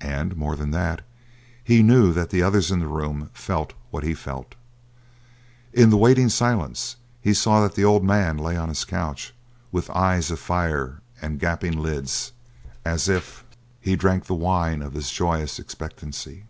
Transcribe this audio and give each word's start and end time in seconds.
And, 0.00 0.38
more 0.38 0.56
than 0.56 0.70
that, 0.70 1.02
he 1.62 1.82
knew 1.82 2.14
that 2.14 2.30
the 2.30 2.42
others 2.42 2.70
in 2.70 2.78
the 2.80 2.86
room 2.88 3.28
felt 3.34 3.74
what 3.90 4.02
he 4.04 4.14
felt. 4.14 4.54
In 5.74 5.90
the 5.90 5.98
waiting 5.98 6.30
silence 6.30 6.96
he 7.20 7.34
saw 7.34 7.60
that 7.60 7.74
the 7.74 7.84
old 7.84 8.02
man 8.02 8.38
lay 8.38 8.56
on 8.56 8.70
his 8.70 8.86
couch 8.86 9.34
with 9.70 9.90
eyes 9.90 10.30
of 10.30 10.38
fire 10.38 11.02
and 11.20 11.38
gaping 11.38 11.78
lips, 11.78 12.32
as 12.86 13.06
if 13.06 13.44
he 13.78 13.96
drank 13.96 14.24
the 14.24 14.34
wine 14.34 14.80
of 14.80 14.94
his 14.94 15.10
joyous 15.10 15.58
expectancy. 15.58 16.44